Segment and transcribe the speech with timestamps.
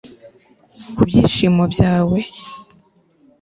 [0.95, 2.19] ku byishimo byawe